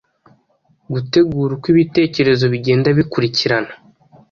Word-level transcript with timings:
Gutegura 0.93 1.51
uko 1.55 1.65
ibitekerezo 1.73 2.45
bigenda 2.53 2.87
bikurikirana. 2.97 3.73